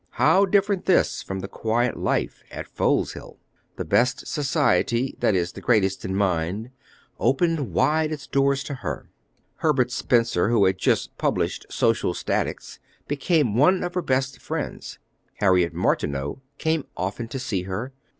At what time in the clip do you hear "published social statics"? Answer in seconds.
11.19-12.79